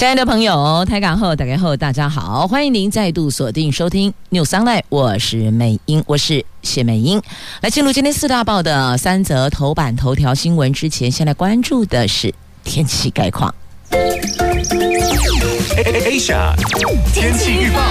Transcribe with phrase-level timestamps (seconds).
[0.00, 7.20] 亲爱的朋友，台港后打开后，大家好，欢迎您再度锁定收听 News Online，我是美英，我是谢美英。
[7.60, 12.32] 来进入今天四大报的三则头版头条新闻之前，先来关注的是
[12.64, 13.54] 天气概况。
[15.76, 16.54] Asia
[17.12, 17.82] 天气预报，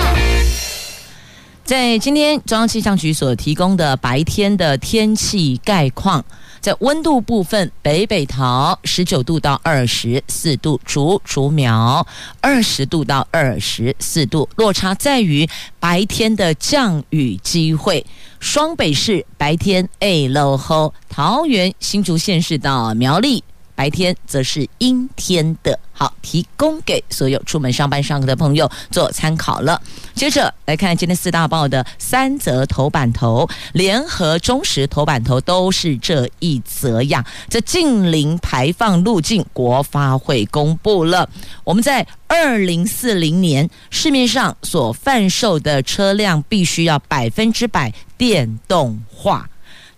[1.64, 6.26] 在今天中央气象局所提供的白天的天气概况。
[6.60, 12.06] 在温度部分，北北桃十九度到二十四度，竹竹苗
[12.42, 15.48] 二十度到二十四度，落差在于
[15.80, 18.06] 白天的降雨机会。
[18.40, 23.44] 双北市白天 A 落后，桃园新竹县市到苗栗。
[23.80, 29.82] 白天则是阴天的，好，提供给所有出门上班上课的朋友做参考了。
[30.14, 37.26] 接着来看今天四大报的三则头版头，联合中时头版头都是这一则呀。
[37.48, 41.30] 这近零排放路径，国发会公布了。
[41.64, 49.50] 我们在二零四零年市面上所贩售的车辆，必须要百分之百电动化，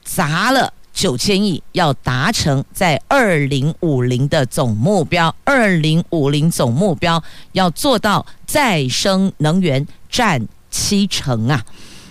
[0.04, 0.72] 砸了。
[1.02, 11.66] 九千亿要达成在二零五零的总目标，二零五零总目标要做到再生能源占七成啊！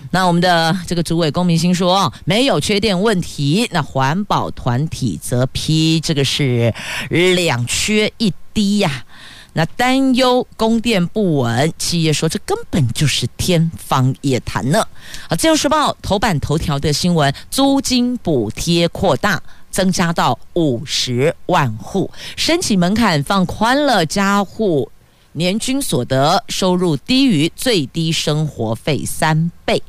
[0.09, 6.73] 那我们的这个主委龚明鑫说没有缺电问题，那环保团体则批这个是
[7.09, 9.05] 两缺一低呀、
[9.53, 14.81] 那担忧供电不稳，企业说这根本就是天方夜谭呢。
[15.27, 24.89] 啊，《自由时报》头版头条的新闻：租金补贴扩大，增加到五十万户，申请门槛放宽了，家户
[25.33, 29.77] 年均所得收入低于最低生活费三倍。《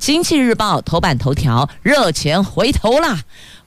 [0.00, 3.22] 经济日报》头版头条：热钱回头啦。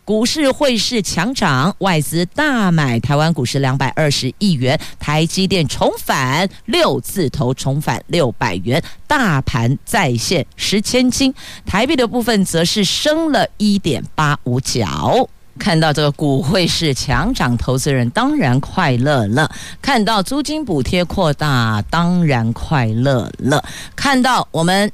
[0.08, 11.34] 股市汇市强涨，外资大买台湾股市两百二十亿元，台积电重返六字头，重返六百元，大盘再现十千金。
[11.66, 15.28] 台币的部分则是升了一点八五角。
[15.60, 19.46] 看到这个股汇市强涨，投资人当然快乐了；
[19.82, 23.62] 看到租金补贴扩大，当然快乐了；
[23.94, 24.90] 看到我们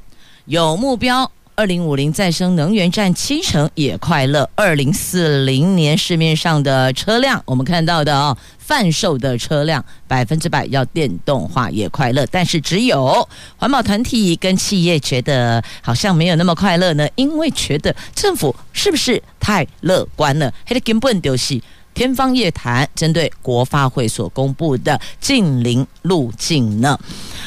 [0.46, 1.30] 有目标。
[1.56, 4.50] 二零五零再生能源占七成也快乐。
[4.56, 12.26] 二零四零年市面上的车辆，我们看到的哦，贩售的车辆百分之百要电动化也快乐。
[12.26, 20.52] 但是只有环保团体跟企业觉得好像没有那么快乐呢，因为觉得政府是不是太乐观了？
[20.66, 21.60] 它的根本就是。
[21.94, 26.98] 天方夜谭，针对国发会所公布的近零路径呢？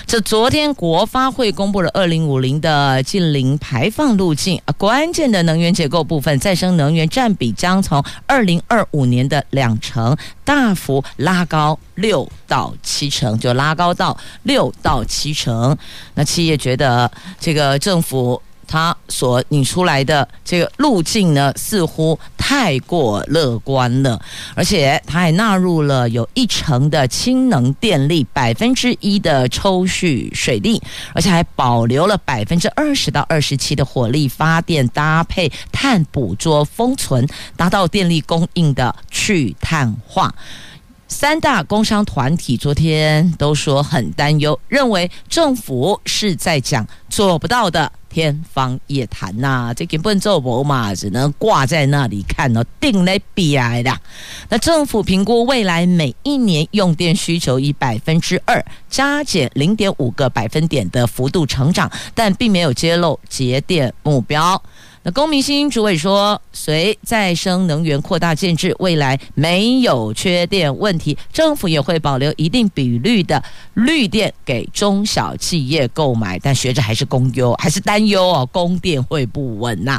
[0.06, 10.16] 这昨天国发会公布了二零五零的近零排放路径啊，关键的能源结构部分，再生能源占比将从二零二五年的两成
[10.46, 15.78] 大幅拉高六到七成，就拉高到六到七成。
[16.16, 18.42] 那企业觉得这个政府。
[18.68, 24.20] 他所拟出来的这个路径呢，似乎太过乐观了，
[24.56, 30.82] 而且他还纳入了有一成的氢能电力，百分之一的抽蓄水力，
[31.14, 40.34] 而且还保留了百分之二十到二十七的火力发电，搭配碳捕捉封存，达到电力供应的去碳化。
[41.08, 47.92] 三大工商团体昨天都说很担忧，认为政府是在讲做不到的。
[48.10, 53.96] 天方夜谭呐、啊，这根本做不嘛，只能挂在那里看哦，定来比来的。
[54.50, 64.60] 那政府评估未来每一年用电需求以百分之二加减零点五个百分点的幅度成长，但并没有揭露节电目标。
[65.08, 73.42] 那龚明鑫主委说，随再生能源扩大建制，未来没有缺电问题，政府也会保留一定比率的
[73.76, 76.38] 绿电给中小企业购买。
[76.40, 79.98] 但学者还是公忧，还是担忧哦，供电会不稳呐。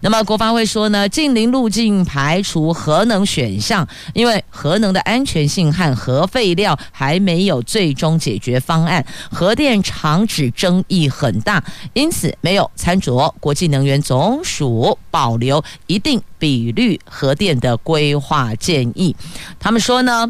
[0.00, 11.62] 那么国发会说呢，近零路径排除核能选项，因为核能的安全性和核废料还没有最终解决方案，核电厂址争议很大，
[11.92, 19.14] 因此没有参酌国际能源总署保留一定比率核电的规划建议。
[19.60, 20.26] 他们说呢，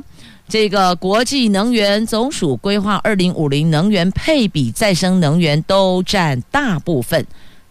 [0.49, 7.25] 这个国际能源总署规划二零五零能源配比，再生能源都占大部分。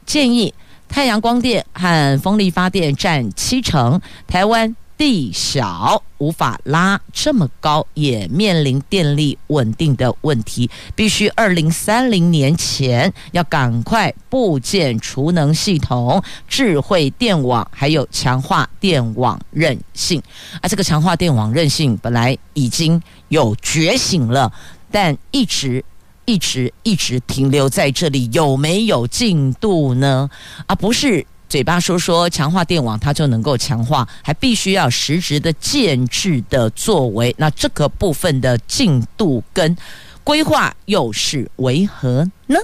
[0.06, 0.54] 建议
[0.88, 20.22] 太阳光电和风力发电占七成，台湾地小，无法拉这么高，也面临电力稳定的问题，必须二零三零年前要赶快部建储能系统、智慧电网，还有强化电网韧性。
[20.62, 24.52] 啊，这个强化电网韧性本来已经有觉醒了，
[24.92, 25.86] 但一直。
[26.30, 30.30] 一直一直停留在这里，有没有进度呢？
[30.66, 37.34] 啊、不是嘴巴说说强化电网，它就能够强化，还必须要实质的建制的作为。
[37.38, 39.76] 那这个部分的进度跟
[40.24, 42.58] 规划又是为何呢？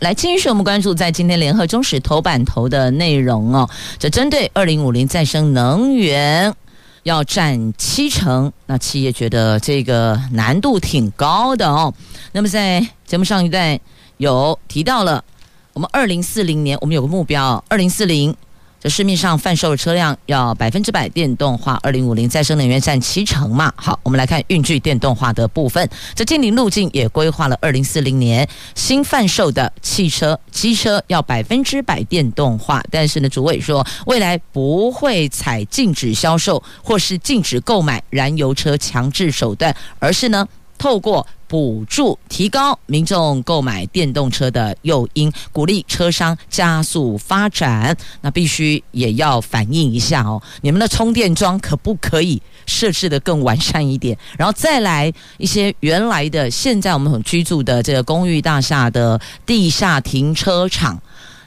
[0.00, 3.68] 来，继续我们关注在今天联合中时头版头的内容哦，
[3.98, 6.54] 这针对二零五零再生能源。
[7.02, 11.94] 要占七成，那企业觉得这个难度挺高的哦。
[12.32, 13.78] 那么在节目上一段
[14.16, 15.22] 有提到了，
[15.76, 18.34] 我们二零四零年我们有个目标，二零四零。
[18.84, 23.70] 市面上贩售的车辆要百分之百电动化，二零五零再生能源占七成嘛。
[23.76, 25.86] 好，我们来看运具电动化的部分。
[26.14, 32.82] 这净零路径也规划了二零四零年新贩售的汽车、机车要百分之百电动化。
[32.90, 40.46] 但是呢，主委说未来不会采禁止销售或是禁止购买燃油车强制手段，而是呢，
[40.78, 47.96] 透过补助提高民众购买电动车的诱因，鼓励车商加速发展。
[48.20, 54.16] 那必须也要反映一下哦，你们的充电桩可不可以设置得更完善一点？
[54.36, 61.00] 然后再来一些原来的，现在我们很居住的这个公寓大厦的地下停车场，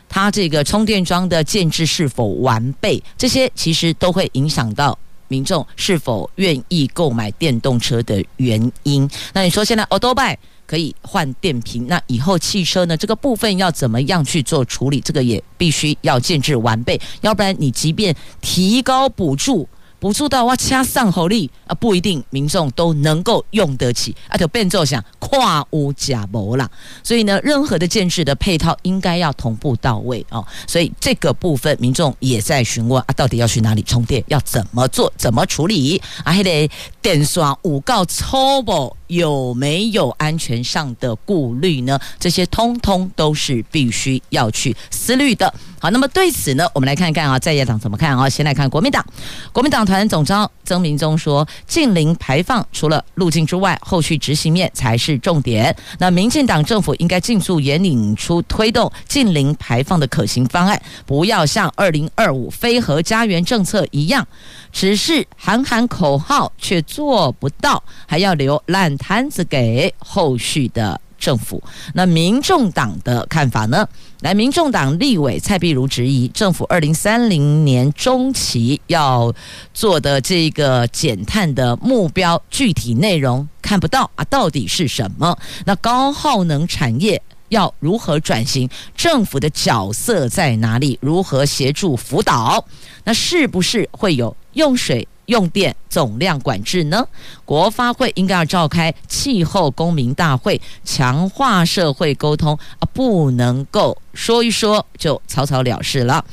[0.08, 3.02] 它这个充电桩的建置是否完备？
[3.18, 4.98] 这些其实都会影响到。
[5.30, 9.10] 民众是否愿意购买电动车的原因？
[9.32, 10.36] 那你说现在，Adobe
[10.68, 12.98] 可以换电瓶，那以后汽车呢？
[12.98, 15.00] 这个部分要怎么样去做处理？
[15.00, 19.68] 这个也必须要建制完备，要不然你即便提高补助。
[20.00, 26.70] 补助到哇，掐上火力啊，不一定民众都能够用得起啊，就变作想跨屋假谋啦。
[27.04, 30.46] 所以呢，任何的建制的配套应该要同步到位哦。
[30.68, 36.32] 所以这个部分民众也在询问啊，到底要去哪里充电，要怎么做，怎么处理啊？
[36.32, 36.70] 还得
[37.02, 38.96] 电刷五告抽不？
[39.10, 42.00] 有没有安全上的顾虑呢？
[42.20, 45.52] 这些通通都是必须要去思虑的。
[45.80, 48.30] 好，那么对此呢，我们来看看啊，在野党怎么看啊？
[48.30, 49.04] 先来看国民党，
[49.52, 55.76] 国民党团总召曾铭宗说，近零排放除了路径之外，后续执行面才是重点。
[55.98, 64.26] 那民进党政府应该尽速研拟出推动近零排放的可行方案，不要像二零二五非核家园政策一样，
[64.72, 71.02] 只是喊喊口号却做不到，还要留烂摊子给后续的。
[71.20, 71.62] 政府。
[71.94, 73.86] 那民众党的看法呢？
[74.22, 79.34] 来，民众党立委蔡壁如质疑，政府二零三零年中期要
[79.74, 85.38] 做的这个减碳的目标具体内容看不到啊，到底是什么？
[85.66, 88.70] 那高耗能产业要如何转型？
[88.94, 91.00] 政府的角色在哪里？
[91.02, 92.66] 如何协助辅导？
[93.06, 95.08] 那是不是会有用水？
[95.30, 97.08] 用电总量管制呢？
[97.46, 106.26] 国发会应该要召开气候公民大会，强化社会沟通啊，不能够说一说就草草了事了。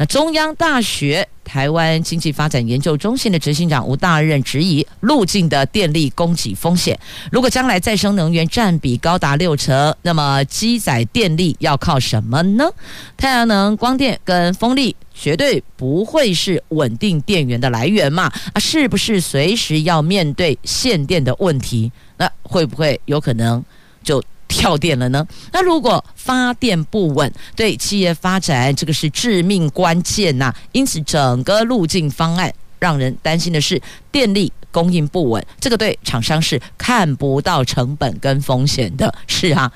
[0.00, 6.96] 那中央大学台湾经济发展研究中心的执行长吴大任质疑路径的电力供给风险。
[7.32, 12.70] 如果将来再生能源占比高达六成，那么机载电力要靠什么呢？
[13.16, 18.32] 太阳能、光电跟风力绝对不会是稳定电源的来源嘛？
[18.52, 21.90] 啊，是不是随时要面对限电的问题？
[22.18, 23.64] 那会不会有可能
[24.04, 24.22] 就？
[24.48, 25.24] 跳电了呢？
[25.52, 30.52] 那如果发电不稳，对企业发展这个是致命关键呐。
[30.72, 39.14] 因此，整个路径方案让人担心的是电力供应不稳，这个对厂商是看不到成本跟风险的。
[39.26, 39.70] 是啊，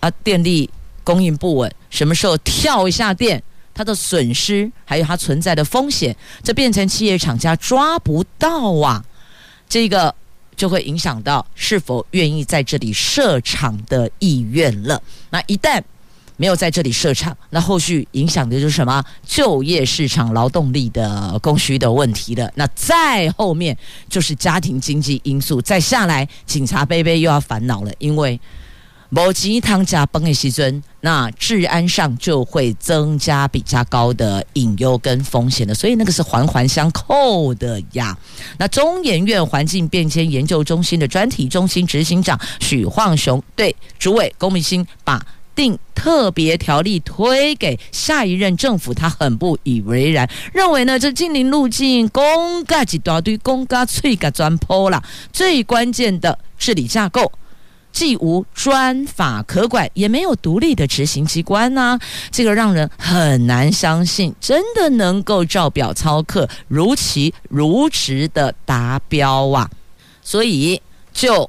[0.00, 0.68] 啊，电力
[1.04, 9.04] 供应不稳，什么时候跳一下电，它的损失还有它存在的风险，这变成企业厂家抓不到啊，
[9.68, 10.14] 这个。
[10.60, 15.02] 就会影响到是否愿意在这里设厂的意愿了。
[15.30, 15.82] 那一旦
[16.36, 19.02] 没有在这里设厂，那后续影响的就是什么？
[19.26, 22.52] 就业市场劳动力的供需的问题了。
[22.56, 23.74] 那再后面
[24.06, 28.38] 就是家庭经济因素，再下来警察杯杯又要烦恼了，因为。
[29.12, 38.16] 某几趟加崩的西尊，那治安上就会增加比较高的隐忧跟风险的，所以那个是环环相扣的呀。
[38.56, 45.20] 那中研院环境变迁研究中心的专题中心执行长许晃雄对主委龚明星把
[45.56, 55.02] 定特别条例推给下一任政府，他很不以为然，认为呢这近邻路径公家几大堆公家脆个砖坡了，
[55.32, 57.30] 最关键的治理架构
[57.92, 61.98] 既无专法可管，也没有独立的执行机关呢、
[62.30, 69.70] 这个让人很难相信真的能够照表操课，如期如实的达标啊，
[70.22, 70.80] 所以
[71.12, 71.48] 就。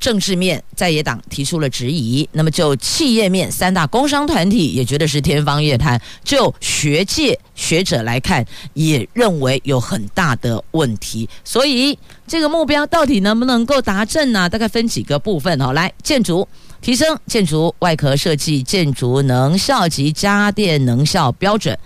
[0.00, 11.28] 政治面，在野党提出了质疑；那么就企业面，三大工商团体也觉得是天方夜谭；就学界学者来看，也认为有很大的问题。
[11.44, 14.48] 所以这个目标到底能不能够达阵呢？
[14.48, 15.74] 大概分几个部分哦。
[15.74, 16.48] 来，建筑
[16.80, 21.78] 提升建筑外壳设计、建筑能效及家电能效标准。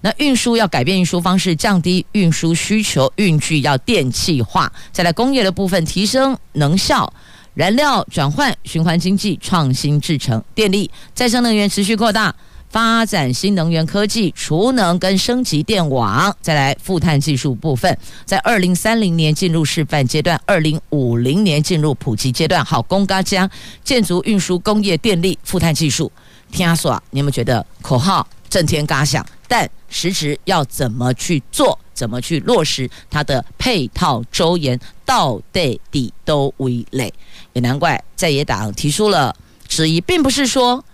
[0.00, 4.72] 那运输要改变运输方式，降低运输需求，运具要电气化。
[4.90, 7.12] 再来工业的部分，提升能效。
[7.58, 12.32] 燃料转换、循环经济、创新制成、电力、再生能源持续扩大，
[12.70, 16.32] 发展新能源科技、储能跟升级电网。
[16.40, 22.64] 再来负碳技术部分，在二零三零年进入示范阶段，二零五零年进入普及阶段。
[22.64, 23.50] 好，公嘎将
[23.82, 26.12] 建筑、运输、工业、电力、负碳技术，
[26.52, 31.76] 听说你有没有觉得口号震天嘎响，但实质要怎么去做？
[31.98, 37.12] 怎么去落实它的配套周延，到底底都为累，
[37.54, 39.34] 也难怪在野党提出了
[39.66, 40.84] 质疑，并不是说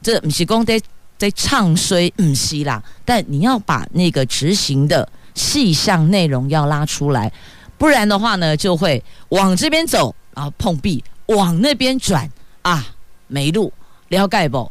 [0.00, 0.80] 这不是公在
[1.18, 7.32] 在唱衰，不是啦，但你要把那个执行的细项内容要拉出来，
[7.76, 12.30] 不然的话呢，就会往这边走啊碰壁，往那边转
[12.62, 12.86] 啊
[13.26, 13.72] 没路，
[14.10, 14.70] 了解不？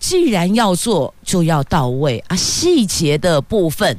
[0.00, 3.96] 既然要做，就要到位啊，细节的部分。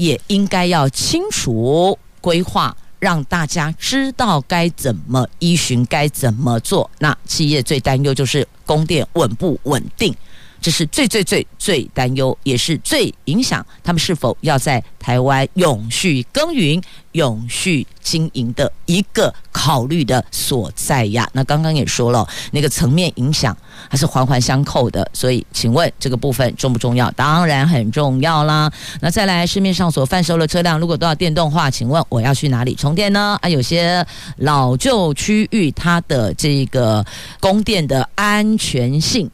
[0.00, 6.90] 也应该要清楚规划，让大家知道该怎么依循，该怎么做。
[7.00, 10.14] 那企业最担忧就是供电稳不稳定。
[10.60, 16.80] 这是最最最最担忧，也是最影响他们是否要在台湾永续耕耘、
[17.12, 21.28] 永续经营的一个考虑的所在呀。
[21.32, 23.56] 那刚刚也说了，那个层面影响
[23.88, 25.08] 还是环环相扣的。
[25.12, 27.10] 所以，请问这个部分重不重要？
[27.12, 28.70] 当然很重要啦。
[29.00, 33.38] 那再来，市面上所贩售的车辆如果都要电动化，请问我要去哪里充电呢？
[33.40, 37.04] 啊，有些老旧区域它的这个
[37.40, 39.30] 供电的安全性。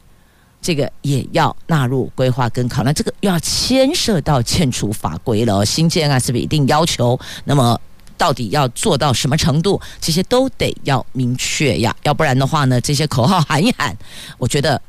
[0.61, 5.65] 这个也要纳入规划跟考量，这个又要牵涉到建筑法规了。
[5.65, 7.17] 新建啊，是不是一定要求？
[7.45, 7.79] 那么
[8.17, 9.79] 到底要做到什么程度？
[10.01, 13.95] 这些都得要明确呀，要不然的话呢，这些口号喊一喊，
[14.37, 14.81] 我觉得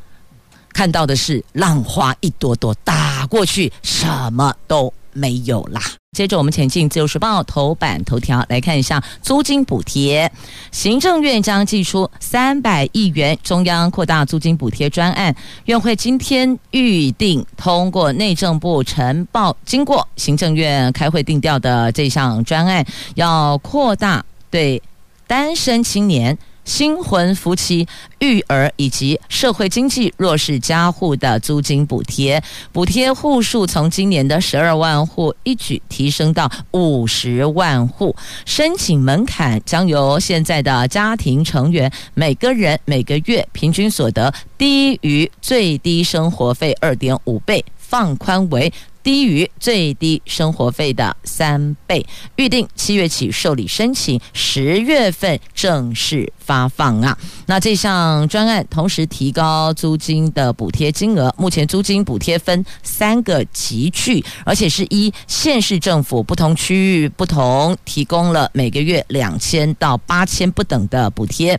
[0.73, 5.81] 看到的是浪花一朵朵打过去，什么都没有啦。
[6.17, 10.31] 接着我们前进《自由时报》头版头条来看一下租金补贴，
[10.73, 15.35] 行政院将寄出三百亿元中央扩大租金补贴专案，
[15.67, 22.85] 院会今天预定通过内政部呈报，经过行政院开会定调的这项专案，
[23.15, 24.83] 要扩大对
[25.27, 26.37] 单身青年。
[26.69, 32.41] 新婚夫妻、育儿以及社会经济弱势家户的租金补贴，
[32.73, 48.71] 补贴户数从今年的十二万户一举提升到五十万户，申请门槛将由现在的家庭成员每个人每个月平均所得低于最低生活费二点五倍，放宽为。
[49.09, 52.05] 低于最低生活费的三倍，
[52.37, 57.17] 预定七月起受理申请，十月份正式发放啊。
[57.47, 71.59] 那这项专案同时提高租金的补贴金额，目前租金补贴分三个级距，而且是一县市政府不同区域不同，提供了每个月两千到八千不等的补贴。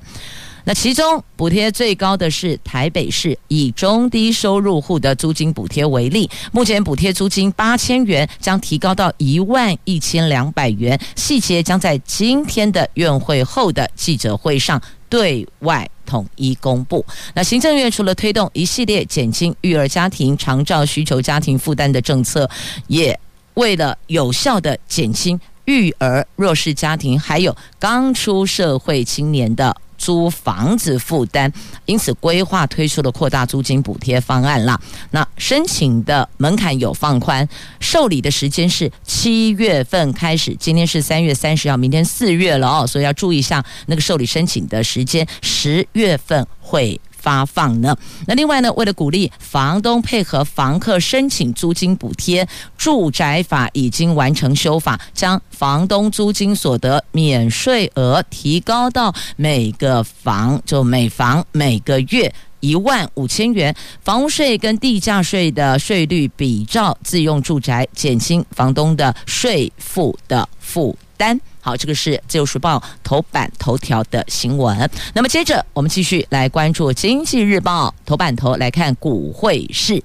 [0.69, 17.03] 那其中补贴最高的是台北市，以中低收入户的租金补贴为例，目前补贴租金八千元，将提高到一万一千两百元，细节将在今天的院会后的记者会上对外统一公布。
[17.33, 22.47] 那行政院除了推动一系列减轻育儿家庭、长照需求家庭负担的政策，
[22.85, 23.19] 也
[23.55, 29.75] 为了有效的减轻育儿弱势家庭，还有刚出社会青年的。
[29.99, 31.51] 租房子负担，
[31.85, 34.79] 因此规划推出了扩大租金补贴方案啦。
[35.11, 37.47] 那申请的门槛有放宽，
[37.79, 46.99] 受理的时间是七月份开始，今天是三月三十号，明天四月了哦，所以要注意一下那个受理申请的时间，十月份会。
[47.19, 47.95] 发放呢？
[48.25, 48.71] 那另外呢？
[48.73, 52.47] 为了鼓励房东配合房客申请租金补贴，
[52.77, 71.39] 住宅法已经完成修法，将房东租金所得免税额提高到每个房就每房每个月一万五千元，房屋税跟地价税的税率比照自用住宅，减轻房东的税负的负担。
[71.61, 74.89] 好，这个是《自由时报》头版头条的新闻。
[75.13, 80.01] 那么接着我们继续来关注《经济日报》头版头来看股汇市。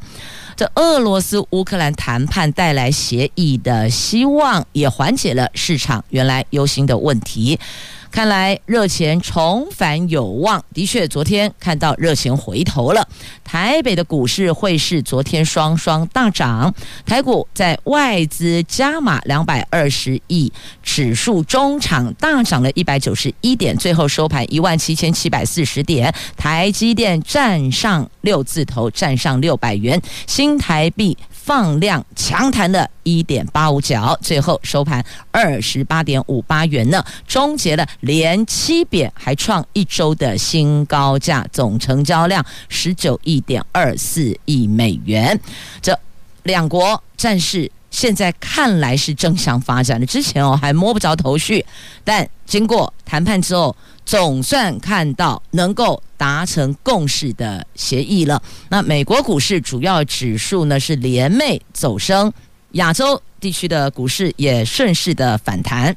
[0.56, 7.58] 这俄罗斯乌克兰谈判带来协议的希望，也缓解了市场原来忧心的问题。
[8.14, 13.04] 看来热钱重返有望，的确，昨天看到热钱回头了。
[13.42, 16.72] 台北的股市汇市昨天双双大涨，
[17.04, 26.14] 台股在外资加码两百二十亿，指数中场大涨了一百九十一点，最后收盘一万七千七百四十点。
[26.36, 31.18] 台积电站上六字头，站上六百元，新台币。
[31.44, 45.38] 放量强弹了一点八五角，最后收盘二十八点五八元呢，终结了连七贬，还创一周的新高价，总成交量十九亿点二四亿美元。
[45.82, 45.98] 这
[46.44, 51.62] 两国战事现在看来是正向发展的，之前哦还摸不着头绪，
[52.02, 53.74] 但经过谈判之后。
[54.06, 58.42] 总算看到能够达成共识的协议了。
[58.68, 62.30] 那美国股市主要指数呢是连袂走升，
[62.72, 65.96] 亚洲地区的股市也顺势的反弹。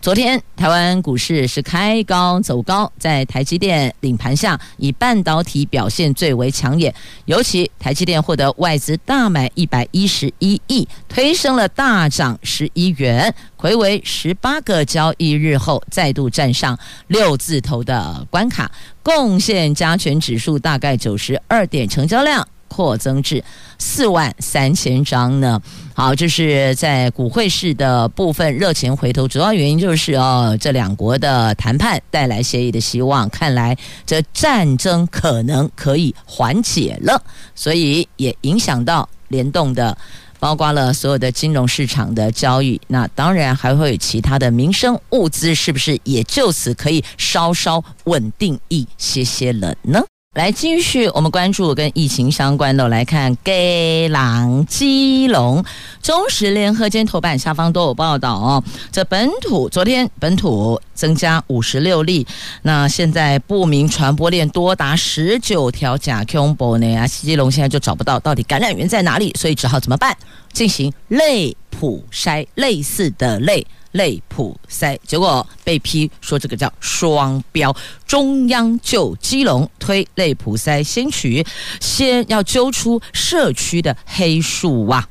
[0.00, 6.94] 昨天台湾股市是开高走高，在台积电领盘下，以半导体表现最为抢眼。
[7.24, 16.78] 尤其台积电获得外资大买一百一十一亿，推升了大涨十一元，睽违十八个交易日后再度站上
[17.08, 18.70] 六字头的关卡，
[19.02, 22.46] 贡献加权指数大概九十二点，成交量。
[22.68, 23.42] 扩增至
[23.78, 25.60] 四万三千张呢。
[25.98, 33.76] 好，这是在股汇市的部分热情回头，主要原因就是哦，这两国的谈判带来协议的希望，看来
[34.06, 37.20] 这战争可能可以缓解了，
[37.56, 39.98] 所以也影响到联动的，
[40.38, 42.80] 包括了所有的金融市场的交易。
[42.86, 50.00] 那当然还会有其他的民生物资，是不是也就此可以稍稍稳定一些些了呢？
[50.36, 55.64] 来继续，我们关注跟疫情相关的，来看给狼基隆
[56.08, 58.64] 中时联合今天头版下方都有报道哦。
[58.90, 62.26] 这本土昨天本土增加五十六例，
[62.62, 67.06] 那现在不明传播链多达十九条，假恐怖呢啊！
[67.06, 70.16] 基隆现在就找不到到底感染源在哪里，所以只好怎么办？
[70.50, 73.66] 进行类普筛，类似的类。
[73.92, 77.74] 类普筛，结果被批说这个叫双标。
[78.06, 81.44] 中央就基隆推类普筛，先取，
[81.80, 85.06] 先要揪出社区的黑数啊。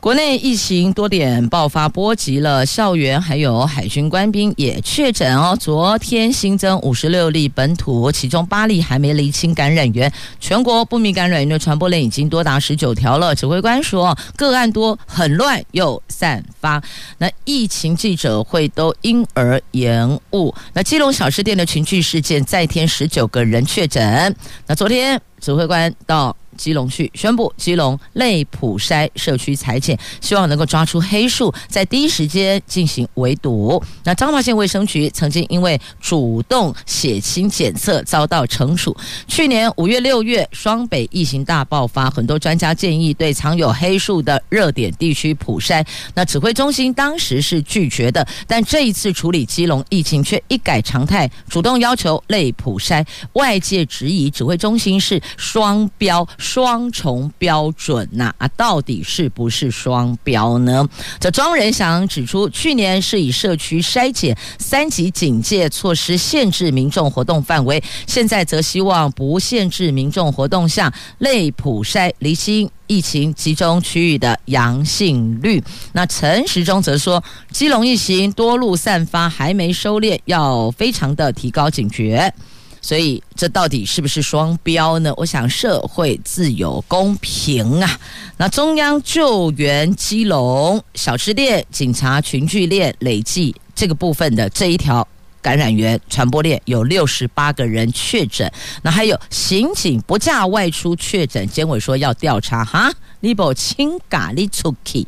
[0.00, 5.54] 国内疫情多点爆发，波及了校园，还有海军官兵也确诊哦。
[5.60, 10.10] 昨天新增五十六例本土，其中八例还没厘清感染源。
[10.40, 13.34] 全国不明感染源的传播链已经多达十九条了。
[13.34, 16.82] 指挥官说，个案多，很乱又散发。
[17.18, 20.54] 那疫情记者会都因而延误。
[20.72, 24.34] 那基隆小吃店的群聚事件再添十九个人确诊。
[24.66, 26.34] 那昨天指挥官到。
[26.60, 33.82] 基隆去宣布基隆内普筛社区裁剪，希望能够抓出黑数，在第一时间进行围堵。
[34.04, 38.94] 那彰化县卫生局曾经因为主动血清检测遭到惩处。
[39.26, 45.82] 去年五月、六月双北疫情大爆发，很多专家建议对藏有黑数的热点地区普筛，
[46.14, 48.26] 那指挥中心当时是拒绝的。
[48.46, 53.02] 但这一次处理基隆疫情却一改常态，主动要求内普筛。
[53.32, 56.28] 外界质疑指挥中心是双标。
[56.50, 60.84] 双重标准呐啊，到底是不是双标呢？
[61.20, 75.62] 这庄仁祥指出，去年是以社区筛检三级警戒措施限制民众活动范围，现在则希望不限制民众活动下类普筛离心疫情集中区域的阳性率。
[75.92, 82.34] 那陈时中则说，基隆疫情多路散发，还没收敛，要非常的提高警觉。
[82.80, 85.12] 所以，这到底是不是双标呢？
[85.16, 88.00] 我想，社会自有公平啊。
[88.36, 95.06] 那中央救援基隆小吃店、警察群聚链累计这个部分的这一条
[95.42, 98.50] 感染源传播链有六十八个人确诊。
[98.82, 102.92] 那还有刑警不假外出确诊，监委说要调查哈。
[103.20, 105.06] 你不清咖喱出去，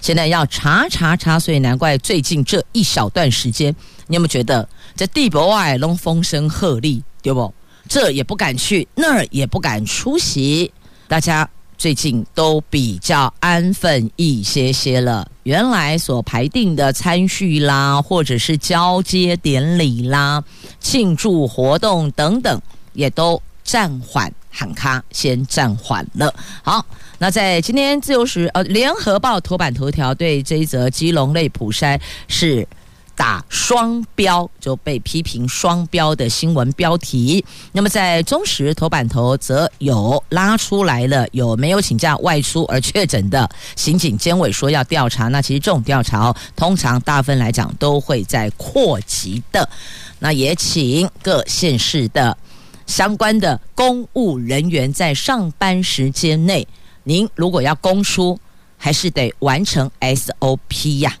[0.00, 3.74] 现在要查查查，所以难怪最近这一小段时间，
[4.06, 7.02] 你有没有觉得这地博外拢风声鹤唳？
[7.22, 7.52] 对不？
[7.88, 10.72] 这也不敢去，那儿也不敢出席，
[11.08, 15.26] 大家最近都比较安分一些些了。
[15.42, 20.42] 原来所排定的餐叙啦，或者是交接典礼啦、
[20.80, 22.60] 庆祝活动等等，
[22.92, 24.32] 也都暂缓。
[24.56, 26.32] 喊卡先暂缓了。
[26.62, 26.86] 好，
[27.18, 32.66] 那在今天自由时呃联合报头版头条对这一则基隆类普筛是。
[33.16, 37.44] 打双标就被批评双标的新闻标题。
[37.72, 45.28] 那么在中时头版头则有拉出来了，有没有请假外出而确诊的刑警监委说要调查。
[45.28, 49.68] 那其实这种调查通常大部分来讲都会在扩级的。
[50.18, 52.36] 那也请各县市的
[52.86, 56.66] 相关的公务人员在上班时间内，
[57.02, 58.38] 您如果要公出，
[58.76, 61.14] 还是得完成 SOP 呀。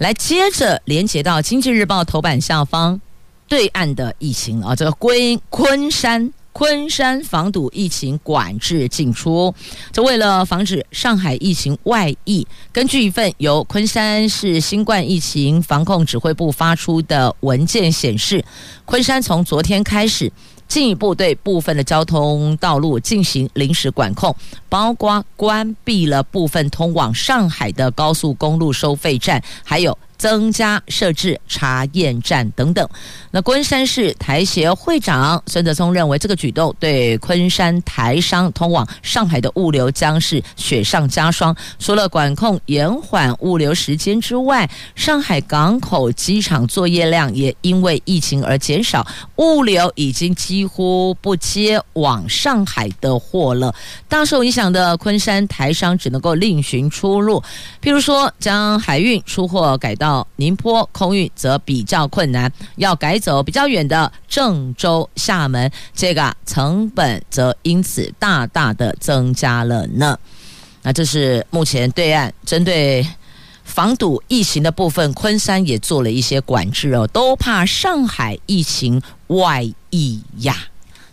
[0.00, 2.98] 来接着连接到《经济日报》头版下方，
[3.46, 9.54] 对岸的疫情啊，这个昆昆山昆山防堵疫情管制进出，
[9.92, 18.42] 这为了防止上海疫情外溢，根据一份由昆山市新冠疫情防控指挥部发出的文件显示，
[18.86, 20.32] 昆山从昨天开始。
[20.70, 24.34] 进一步对部分的交通道路进行临时管控，
[24.68, 29.98] 包括关闭了部分通往上海的高速公路收费站，还有。
[30.20, 32.86] 增加设置查验站等等。
[33.30, 41.54] 那昆山市台协会长孙德聪认为，这个举动对昆山台商通往上海的物流将是雪上加霜。
[41.78, 53.72] 除了管控延缓物流时间之外，上海港口机场作业量也因为疫情而减少，物流已经几乎不接往上海的货了。
[54.08, 57.40] 大受影响的昆山台商只能够另寻出路，
[57.80, 60.00] 譬如说将海运出货改到。
[60.00, 70.18] 到宁波空运则比较困难，要改走比较远的郑州、厦门，这个成本则因此大大的增加了呢。
[70.82, 73.06] 那这是目前对岸针对
[73.62, 80.56] 防堵疫情的部分，昆山也做了一些管制哦，都怕上海疫情外溢呀。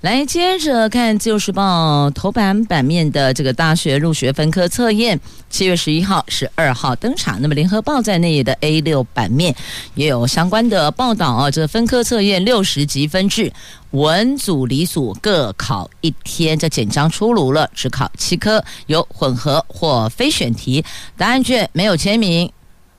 [0.02, 7.42] 来，接着看《自由时报》头版版面的这个大学入学分科测验，七月十一号、十二号登场。
[7.42, 9.56] 那么，《联合报》在内的 A 六版面
[9.96, 11.50] 也有相关的报道啊。
[11.50, 13.52] 这分科测验六十级分制，
[13.90, 16.60] 文组、理组各考一天。
[16.60, 20.86] 这简章出炉了，只考七科，有混合或非选题，
[21.18, 22.52] 答案卷没有签名。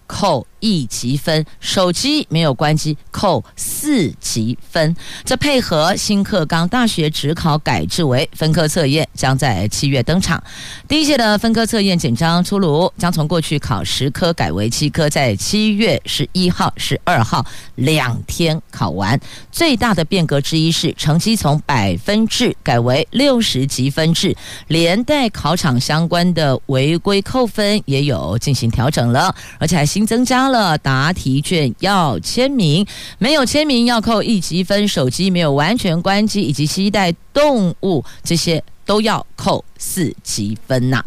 [0.09, 4.95] 扣一级分，手机没有关机，扣四级分。
[5.25, 10.43] 这配合新课纲，大学指考改制为分科测验，将在七月登场。
[10.87, 17.45] 第一届的分科测验紧张出炉，将从过去考十科改为七科，在七月十一号、十二号
[17.77, 19.19] 两天考完。
[19.51, 24.37] 最大的变革之一是，成绩从百分制改为六十级分制，
[24.69, 32.87] 连带考场相关的违规扣分也有进行调整了，而且还新增加了答题卷要签名，
[33.19, 41.05] 没有签名要扣一级分，手机没有完全关机以及携带动物这些都要扣四级分呐、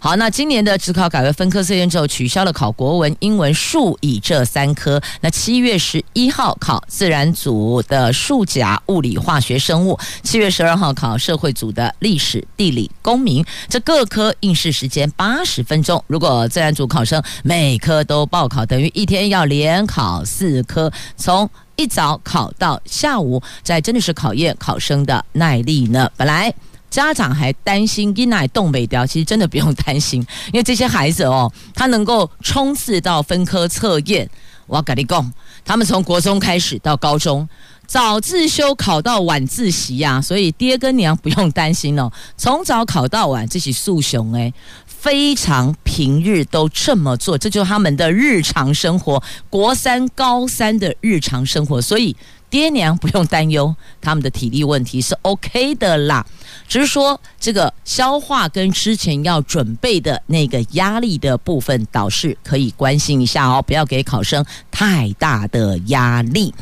[0.00, 5.00] 好，那今年的指考改为分科测验之后，取消了考国文、英文、数以这三科。
[5.22, 13.44] 那七月十一号考自然组的数甲、物理、化学、生物；七月十二号考社会组的历史、地理、公民。
[13.68, 16.02] 这各科应试时间八十分钟。
[16.06, 26.08] 如果自然组考生每科都报考，等于一天要连考四科，从一早考到下午，这真的是考验考生的耐力呢。
[26.16, 26.54] 本来。
[26.90, 30.20] 家长还担心囡仔冻未掉，其实真的不用担心，
[30.52, 34.28] 因为这些孩子哦，他能够冲刺到分科测验，
[34.66, 35.32] 我要跟你讲，
[35.64, 37.48] 他们从国中开始到高中，
[37.86, 44.52] 早自修考到晚自习呀、啊，所以爹跟娘不用担心哦，从早考到晚，这是素熊诶，
[44.86, 52.16] 非常平日都这么做，这就是他们的日常生活，国三、高三的日常生活，所以
[52.50, 56.24] 爹娘不用担忧他们的体力问题是 OK 的啦。
[56.66, 66.54] 只是说，这个消化跟之前要准备的那个压力的部分，导师可以关心一下哦，不要给考生太大的压力。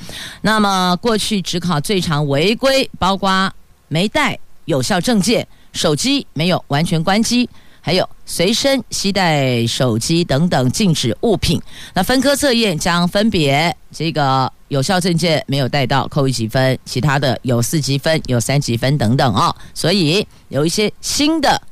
[0.42, 3.52] 那么，过去只考最常违规，包括
[3.88, 7.48] 没带有效证件、手机没有完全关机。
[7.80, 11.62] 还有随身携带手机等等禁止物品。
[11.94, 19.54] 那分科测验将分别这个有效证件没有带到扣一级分，其他的有四级分、有三级分等等哦。
[19.72, 21.62] 所以有一些新的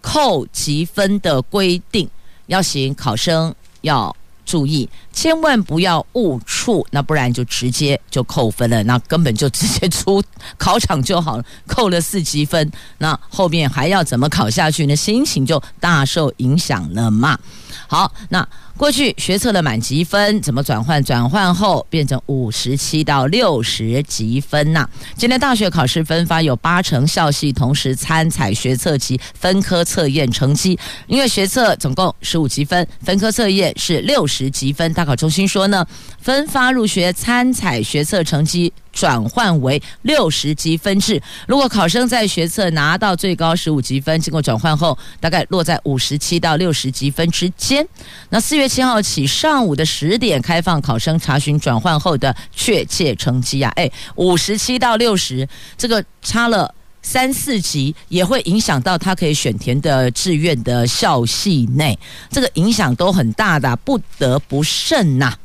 [0.00, 2.10] 扣积分的规定，
[2.46, 10.22] 要请考生要注意，千万不要误触，那不然就直接就扣分了，那根本就直接出
[10.58, 14.96] 考场就好了， 扣了四级分，那后面还要怎么考下去呢？
[14.96, 17.38] 心情就大受影响了嘛。
[17.86, 18.46] 好，那
[18.82, 21.00] 过去学测的满级分怎么转换？
[21.04, 34.92] 转换后变成五十七到六十级分呐、今天大学考试分发有八成校系同时参采学测及分科测验成绩，因为学测总共十五级分，分科测验是六十级分。
[34.92, 35.86] 大考中心说呢，
[36.20, 38.72] 分发入学参采学测成绩。
[38.92, 41.18] 转换为六十级分制。
[41.48, 47.88] 如果考生在学测拿到最高十五级分，经过转换后，大概落在五十七到六十级分之间。
[48.28, 53.70] 那四月七号起，上午的十点开放考生查询转换后的确切成绩啊！
[53.76, 61.98] 哎，五十七到六十，这个差了三四级，也会影响到他可以选填的志愿的校系内，
[62.30, 65.36] 这个影响都很大的，不得不慎呐。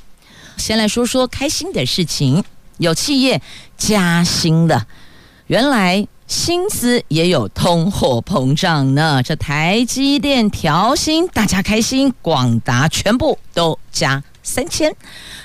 [0.55, 2.41] 先来说说开心的事情。
[2.77, 3.41] 有企业
[3.75, 4.87] 加薪了，
[5.47, 9.23] 原来薪资也有通货膨胀呢。
[9.23, 14.93] 这台积电调薪，大家开心，广达全部都加三千。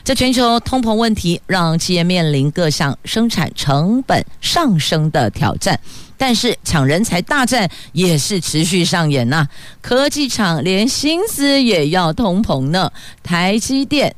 [0.03, 5.79] 这全球通膨问题让企业面临各项生产成本上升的挑战，
[6.17, 9.47] 但是抢人才大战也是持续上演呐。
[9.81, 12.91] 科技厂连薪资也要通膨呢，
[13.23, 14.13] 台积电。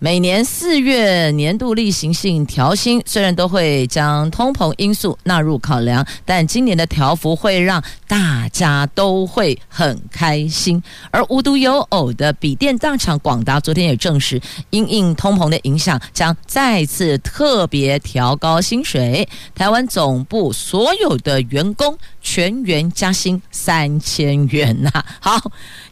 [0.00, 10.80] 每年四月年度例行性调薪，虽然都会将通膨因素纳入考量，但今年的调幅会让大家都会很开心。
[11.10, 19.28] 而无独有偶的笔电大厂广达昨天也证实，因应通膨的影响，将再次特别调高薪水。
[19.52, 21.98] 台湾总部所有的员工
[22.30, 24.90] 全员加薪三千元呐！
[25.18, 25.40] 好，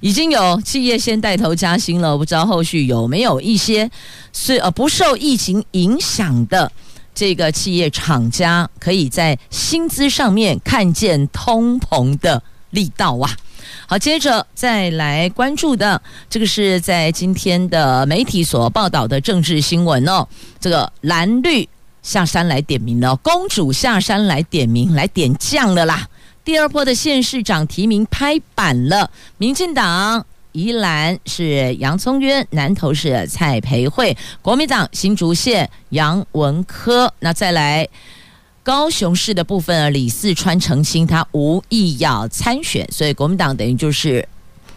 [0.00, 3.90] 已经有企业先带头加薪了，我不知道后续有没有一些。
[4.34, 6.70] 是呃，不受疫情影响的
[7.14, 13.34] 这个企业厂家，可以在薪资上面看见通膨的力道啊。
[13.86, 20.28] 好，接着再来关注的这个是在今天的媒体所报道的政治新闻哦。
[20.60, 21.66] 这个蓝绿
[22.02, 26.06] 下山来点名了，公主下山来点名，来点将了啦。
[26.46, 30.24] 第二波的县市长提名拍板了，民进党。
[30.52, 37.12] 宜兰是杨聪渊，南投是蔡培慧，国民党新竹县杨文科。
[37.18, 37.88] 那再来
[38.62, 44.26] 高雄市的部分，李四川澄清他无意要参选，所以国民党等于就是。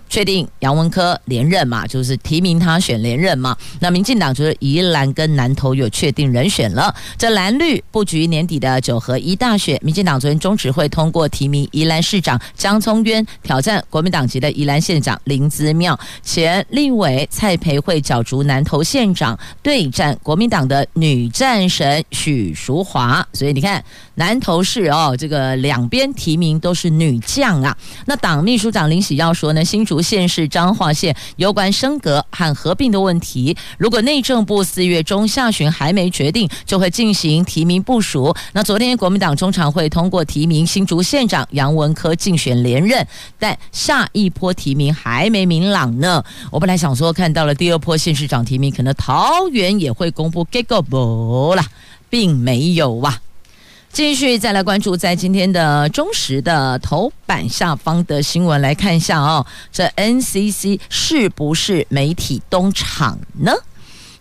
[0.09, 3.55] 确定杨文科连任嘛，就是提名他选连任嘛。
[3.79, 6.93] 那民进党就是宜兰跟南投有确定人选了。
[7.15, 23.23] 这蓝绿布局年底的九合一大选，民进党昨天中执会通过提名宜兰市长江聪渊挑战国民党籍的宜兰县长林姿妙，前立委蔡培慧角逐南投县长对战国民党的女战神许淑华。
[23.33, 23.83] 所以你看
[24.15, 27.77] 南投市哦，这个两边提名都是女将啊。
[28.07, 29.98] 那党秘书长林喜耀说呢，新竹。
[30.01, 38.35] 县市彰化县有关升格和合并的问题，如果内政部四月中下旬还没决定，就会进行提名部署。
[38.53, 43.05] 那昨天国民党中常会通过提名新竹县长杨文科竞选连任，
[43.37, 46.23] 但下一波提名还没明朗呢。
[46.51, 51.65] 我本来想说看到了第二波县市长提名，可能桃园也会公布结果不啦，
[52.09, 53.19] 并没有啊。
[53.91, 63.51] 继续再来关注，在今天的中时的头版下方的新闻来看一下哦，这 NCC 是不是媒体东厂呢？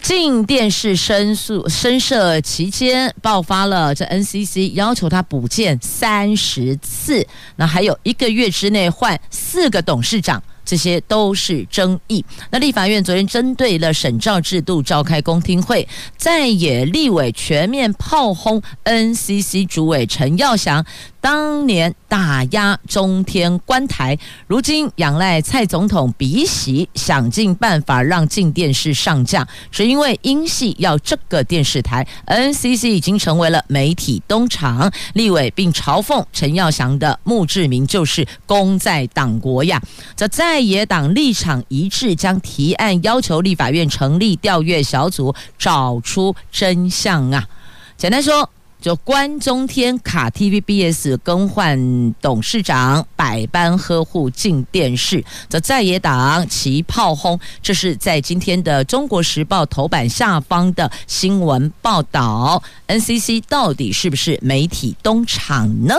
[0.00, 7.26] 进电视申诉申设期间爆发了，这 NCC 要求他补件三十次，
[7.56, 10.42] 那还有一个月之内换四个董事长。
[10.68, 12.22] 这些都是争议。
[12.50, 20.84] 那立法院昨天针对了审照制度召开公听会，在野立委全面炮轰 NCC 主委陈耀祥。
[21.20, 34.90] 当年打压中天观台，如今仰赖蔡总统鼻息，想尽办法让进电视上架，只因为英系要这个电视台，NCC 已经成为了媒体东厂。
[35.14, 39.82] 立委并嘲讽陈耀祥的墓志铭就是“功在党国”呀。
[40.16, 47.46] 这在野党立场一致，将提案要求立法院成立调阅小组，找出真相啊。
[47.96, 48.48] 简单说。
[48.80, 57.38] 就关中天卡 TVBS 更换董事长，百般呵护进电视，这在野党齐炮轰。
[57.60, 62.62] 这是在今天的《中国时报》头版下方的新闻报道。
[62.86, 65.96] NCC 到底是不是媒体东厂呢？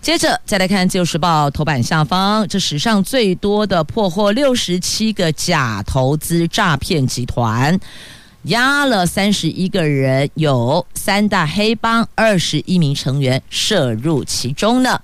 [0.00, 7.78] 接着再来看《自由时报》头版下方，这史上最多的破获六十七个假投资诈骗集团。
[8.44, 15.00] 压了三十一个人，有三大黑帮，二十一名成员涉入其中呢。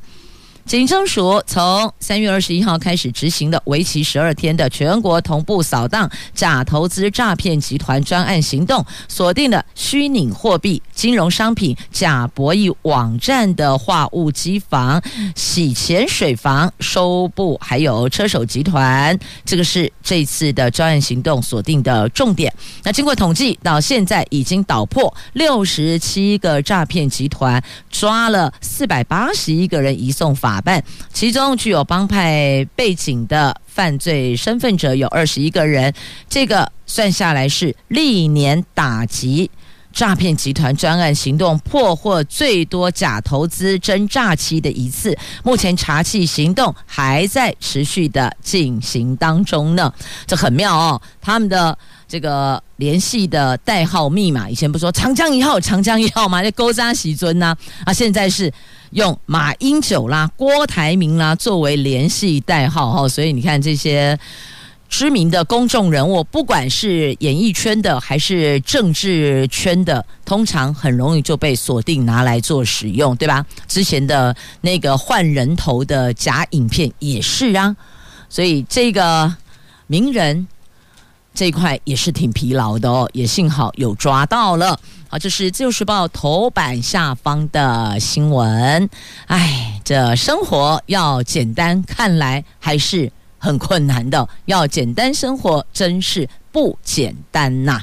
[0.67, 15.01] 警政署从三月二十一号开始执行的为期十二天的全国同步扫荡假投资诈骗集团专案行动，锁定了虚拟货币、金融商品、假博弈网站的话务机房、
[15.37, 19.17] 洗钱水房、收部，还有车手集团。
[19.45, 22.53] 这个是这次的专案行动锁定的重点。
[22.83, 30.56] 那经过统计，到现在已经捣破六十七个诈骗集团，抓了四百八十一个人，移送法。
[30.57, 35.93] 打办，其中具有帮派背景的犯罪身份者有二十一个人，
[36.31, 39.51] 这个算下来是历年打击
[39.93, 45.15] 诈骗集团专案行动破获最多假投资真诈欺的一次。
[45.45, 49.93] 目前查缉行动还在持续的进行当中呢，
[50.27, 51.77] 这很妙哦，他们的。
[52.09, 56.41] 这个联系的代号密码，以前不说长江一号、长江一号吗？
[56.41, 57.53] 那勾扎喜尊呐，
[57.85, 58.49] 啊，现在是
[58.97, 64.19] 用马英九啦、郭台铭啦作为联系代号哈，所以你看这些
[64.89, 73.45] 知名的公众人物，不管是演艺圈的还是政治圈的，通常很容易就被锁定拿来做使用，对吧？
[73.69, 77.77] 之前的那个换人头的假影片也是啊，
[78.31, 79.31] 所以这个
[79.87, 80.49] 名人。
[81.37, 84.81] 这一块也是挺疲劳的哦，也幸好有抓到了。
[85.07, 88.89] 好，这是《自由时报》头版下方的新闻。
[89.27, 94.27] 哎，这生活要简单，看来还是很困难的。
[94.47, 97.83] 要简单生活，真是不简单呐、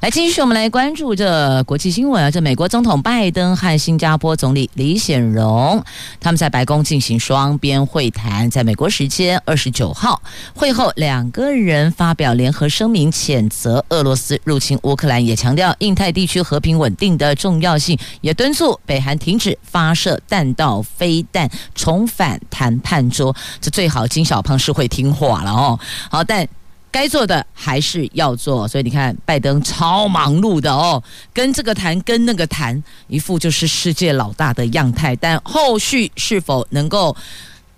[0.00, 2.30] 来，继续我们来关注这国际新闻啊！
[2.30, 5.82] 这美国总统拜登和新加坡总理李显荣
[6.20, 10.20] 他们在白宫进行双边会谈，在美国时间二十九号
[10.54, 23.34] 会后，两个人发表联合声明，谴责俄罗斯入侵乌克兰，也强调印太地区和平稳定的重要性，也敦促北韩停止发射弹道飞弹，重返谈判桌。
[23.60, 25.78] 这最好金小胖是会听话了哦。
[26.10, 26.48] 好，但。
[26.90, 35.14] 该做的还是要做，所以你看，拜登超忙碌的哦，跟这个谈，跟那个谈，一副就是世界老大的样态。
[35.16, 37.16] 但后续是否能够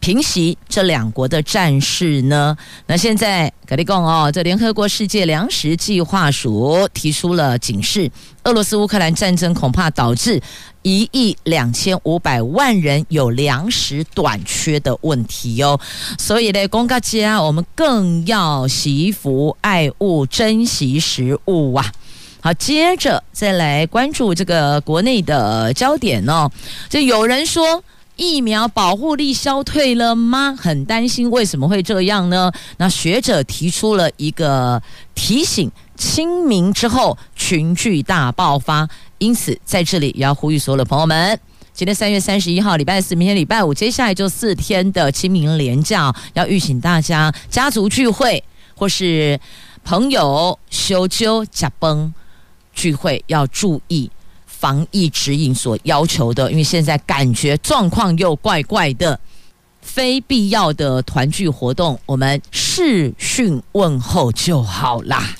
[0.02, 2.56] 平息这两国的战事呢？
[2.88, 8.10] 那现在格力贡哦，这联合国世界粮食计划署提出了警示，
[8.42, 10.42] 俄罗斯乌克兰战争恐怕导致。
[10.84, 15.78] 一亿两千五百万人有粮食短缺的问题哦，
[16.18, 21.92] 所以呢，公家家我们更要惜福、爱物、珍惜食物啊！
[22.40, 26.50] 好，接着再来关注这个国内的焦点哦。
[26.90, 27.84] 就有人说
[28.16, 30.54] 疫苗保护力消退了吗？
[30.58, 32.52] 很担心，为什么会这样呢？
[32.76, 34.82] 那学者提出了一个
[35.14, 35.70] 提醒。
[35.94, 41.38] 清明之后群聚大爆发，因此在这里也要呼吁所有的朋友们，
[41.72, 48.42] 今天三月三十一号礼拜四，明天礼拜五，接下来就四天的清明连假，要预请大家家族聚会
[48.74, 49.38] 或是
[49.84, 52.12] 朋友修揪甲崩
[52.72, 54.10] 聚会要注意
[54.62, 59.18] 防疫指引所要求的，因为现在感觉状况又怪怪的，
[59.80, 65.34] 非必要的团聚活动，我们视讯问候就好啦。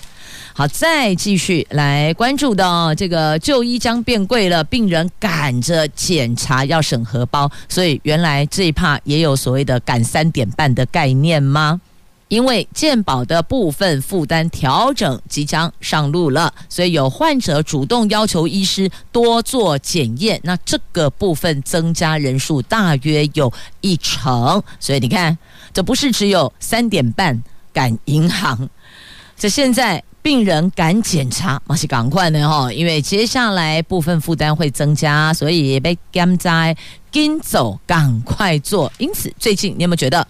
[0.54, 11.80] 好，再继续来关注到这个就医将变贵了，病人赶着检查要省荷包，所以原来这一趴也有所谓的赶三点半的概念吗？
[12.32, 25.36] 因为健保的部分负担调整即将上路了，所以有患者主动要求医师多做检验，那这个部分增加人数大约有一成，所以你看，
[25.74, 28.66] 这不是只有三点半赶银行，
[29.36, 30.02] 这现在。
[30.22, 36.76] 病人赶检查，马上赶快呢哈，因为接下来部分负担会增加，所以被赶在
[37.10, 38.90] 跟走，赶快做。
[38.98, 40.24] 因此，最近你有没有觉得？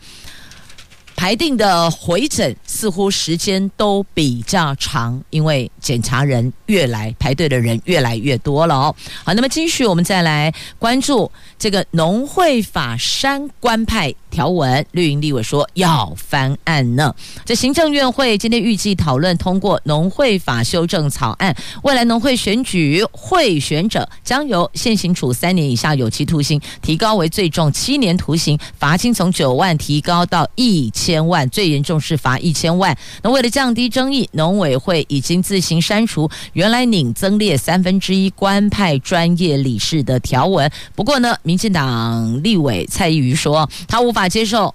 [1.22, 8.92] 裁定的回诊似乎时间都比较长，因为检查人越来排队的人越来越多了哦。
[9.22, 17.14] 好，那么继续我们再来关注这个农会法山官派条文，绿营立委说要翻案呢。
[17.44, 31.12] 这行政院会今天预计讨论通过农会法修正草案，未来农会选举贿选者将由现行处三年以下有期徒刑提高为最重七年徒刑，罚金从九万提高到一千。
[31.28, 32.96] 万，最严重是罚一千万。
[33.22, 40.68] 那为了降低争议，农委会已经自行删除原来拟增列三分之一官派专业理事的条文。
[40.94, 44.74] 不过呢，民进党立委蔡易余说，他无法接受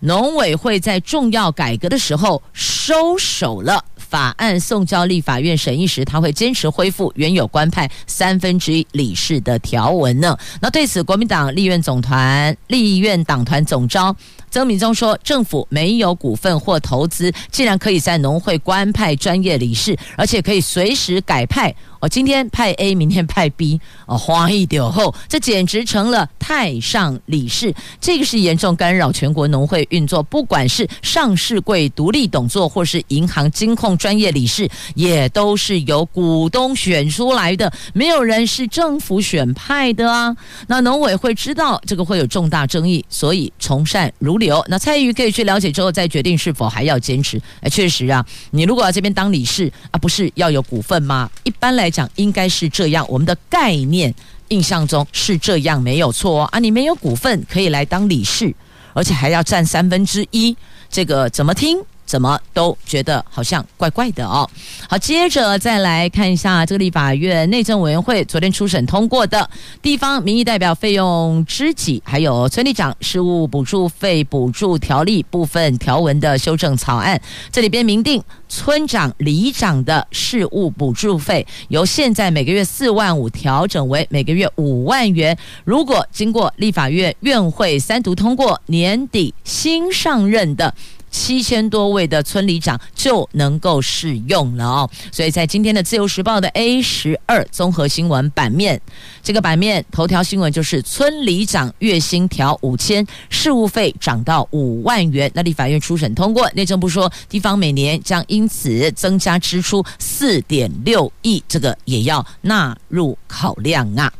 [0.00, 3.84] 农委会在重要改革的时候收手了。
[3.96, 10.38] 法案送交立法院审议时，他会坚持恢复原有官派三分之一理事的条文呢。
[10.60, 14.14] 那对此，国民党立院总团、立院党团总召。
[14.52, 21.74] 曾敏宗说：“政府没有股份或投资，竟然可以在农会官派专业理事，而且可以随时改派。
[22.04, 23.80] 哦，今天派 A，明天派 B。
[24.04, 27.74] 哦，花一点后，这简直成了太上理事。
[27.98, 30.22] 这个是严重干扰全国农会运作。
[30.22, 40.36] 不管是上市柜独立董座，或是银行金控专业理事，也都是由股东选出来的，没有人是政府选派的啊。
[40.66, 47.40] 那农委会知道这个会有重大争议，所以从善如流。”那蔡玉可以去了解之后再决定是否还要坚持。
[47.62, 51.30] 哎，确实啊，你如果要这边当理事啊，不是要有股份吗？
[51.44, 54.12] 一般来讲应该是这样，我们的概念
[54.48, 56.42] 印象中是这样，没有错。
[56.46, 58.52] 啊，你没有股份可以来当理事，
[58.92, 60.56] 而且还要占三分之一，
[60.90, 61.78] 这个怎么听？
[62.04, 64.48] 怎么都觉得好像怪怪的哦。
[64.88, 69.48] 好，接着再来看一下这个立法院内政委员会昨天初审通过的
[69.80, 77.20] 地方民意代表费用知己，还有村里长事务补助费补助条例部分条文的修正草案。
[77.50, 85.36] 这里边明定，村长、里长的事务补助费由现在每个月四万五调整为每个月五万元。
[85.64, 90.74] 如果经过立法院院会三读通过，年底新上任的。
[91.14, 98.80] 七千多位的村里长就能够适用了哦，所以在今天的自由时报的 A 十二综合新闻版面，
[99.22, 105.30] 这个版面头条新闻就是村里长月薪调五千，事务费涨到五万元。
[105.34, 114.12] 那立法院初审通过，内政部说地方每年将因此增加支出四点六亿，这个也要纳入考量啊。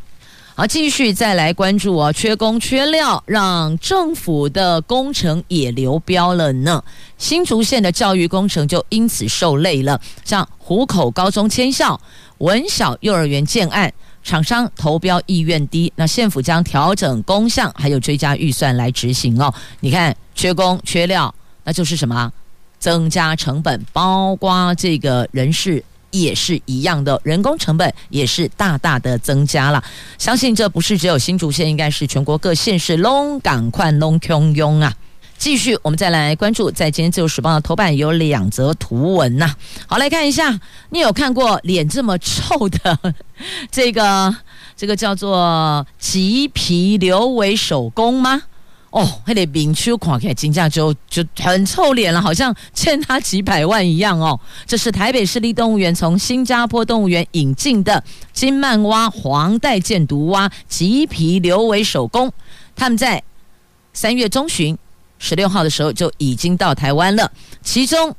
[0.57, 6.81] 好，继续再来关注哦，缺工缺料，让政府的工程也流标了呢。
[7.19, 12.01] 新竹县的教育工程就因此受累了，像湖口高中迁校、
[12.39, 13.93] 文小幼儿园建案，
[14.23, 19.53] 厂商投标意愿低，那县府将调整工项，还有追加预算来执行哦。
[19.81, 21.35] 你看，缺工缺料，
[21.65, 22.33] 那就是什么？
[22.79, 25.83] 增加成本，包括这个人事。
[26.15, 29.83] 也是一样的，人工成本也是大大的增加了。
[30.17, 34.95] 相信这不是只有新竹县，应该是全国各县市拢赶快拢汹涌啊！
[35.37, 39.53] 继续，我们再来关注，在今天自由时报的头版有两则图文呐、
[39.87, 40.59] 好，来看一下，
[40.91, 42.99] 你有看过脸这么臭的
[43.71, 44.35] 这个
[44.77, 48.43] 这个叫做吉皮刘伟手工吗？
[48.95, 54.39] 哦，那个名区看起来金价就就很臭脸了，好像欠他几百万一样哦。
[54.67, 62.33] 这是台北市立动物园从新加坡动物园引进的金曼蛙黄带箭毒蛙棘皮瘤尾手工，
[62.77, 63.21] 他们在
[63.93, 64.79] 三月中旬
[65.19, 67.29] 十六号的时候就已经到台湾了。
[67.65, 68.15] 其中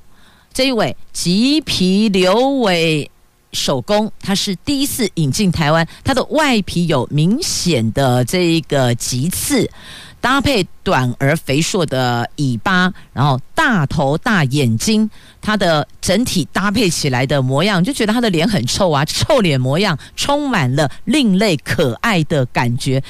[0.53, 3.09] 这一位棘皮瘤尾
[3.53, 9.69] 手工，它是第一次引进台湾，它的外皮有明显的这个棘刺。
[10.25, 15.07] 搭配短而肥硕的尾巴，然后大头大眼睛，
[15.39, 23.03] 它的整体搭配起来的模样，就觉得它的脸很臭啊，臭脸模样充满了另类可爱的感觉。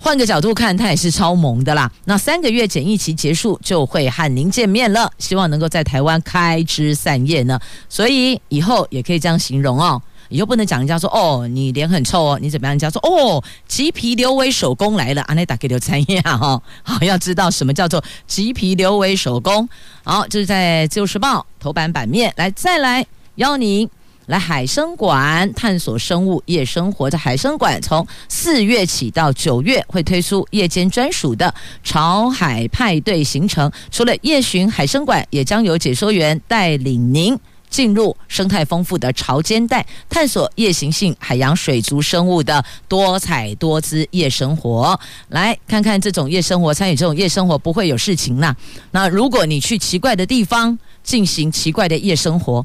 [0.00, 1.88] 换个角度看，它也是超萌的啦。
[2.06, 7.60] 那三个月检疫期结束，就会和您见面了，希望能够在台湾开枝散叶呢。
[7.88, 10.02] 所以以后也可以这样形容哦。
[10.28, 12.72] 你又不能讲人家说哦，你脸很臭哦，你怎么样？
[12.72, 16.62] 人家说哦，棘皮瘤尾手工来了，阿内打给刘参亚哈。
[16.82, 19.68] 好，要知道什么叫做棘皮瘤尾手工。
[20.04, 22.32] 好，这是在《自由时报》头版版面。
[22.36, 23.06] 来，再来
[23.36, 23.88] 邀您
[24.26, 27.08] 来海生馆探索生物夜生活。
[27.08, 33.72] 在海生馆，从四月起到九月会推出夜间专属的潮海派对行程。
[33.90, 37.38] 除了夜巡海生馆，也将有解说员带领您。
[37.68, 44.98] 进入生态丰富的潮间带，探索夜行性海洋水族生物的多彩多姿夜生活。
[45.28, 48.54] 来看看这种夜生活，参与这种夜生活不会有事情呐。
[48.90, 52.64] 那如果你去奇怪的地方进行奇怪的夜生活，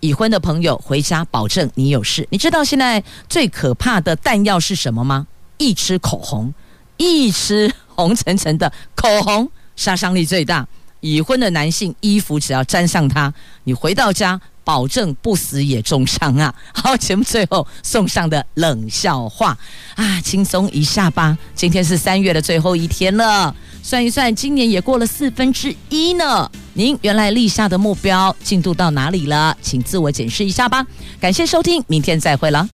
[0.00, 2.26] 已婚的朋友回家保证你有事。
[2.30, 5.26] 你知道现在最可怕的弹药是什么吗？
[5.56, 6.54] 一支口红，
[6.96, 10.66] 一支红沉沉的口红，杀伤力最大。
[11.00, 13.32] 已婚的男性衣服只要沾上它，
[13.64, 16.54] 你回到家保证不死也重伤啊！
[16.74, 19.56] 好，节目最后送上的冷笑话
[19.94, 21.36] 啊，轻松一下吧。
[21.54, 26.50] 今天是三月的最后一天了，算一算，今年也过了四分之一呢。
[26.74, 29.56] 您原来立下的目标进度到哪里了？
[29.60, 30.86] 请自我检视一下吧。
[31.20, 32.66] 感谢收听，明天再会了。